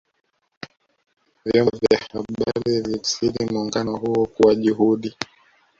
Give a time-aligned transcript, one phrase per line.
[1.45, 5.15] vyombo vya habari vilitafsiri muungano huo kuwa juhudi